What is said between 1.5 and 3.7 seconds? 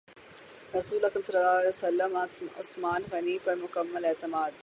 علیہ وسلم عثمان غنی پر